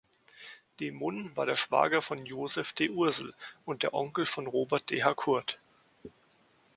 [0.79, 5.59] De Mun war der Schwager von Joseph d’Ursel und der Onkel von Robert d’Harcourt.